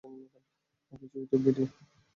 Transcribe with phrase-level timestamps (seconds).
[0.99, 1.67] কিছু YouTube video.